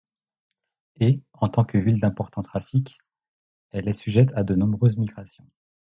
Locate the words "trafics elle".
2.41-3.87